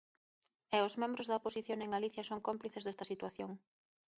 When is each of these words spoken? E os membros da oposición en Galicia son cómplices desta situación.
E 0.75 0.77
os 0.87 0.97
membros 1.01 1.27
da 1.27 1.39
oposición 1.39 1.79
en 1.81 1.93
Galicia 1.95 2.23
son 2.29 2.45
cómplices 2.47 2.83
desta 2.85 3.09
situación. 3.11 3.51